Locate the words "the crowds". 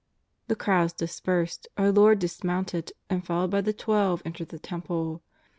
0.47-0.93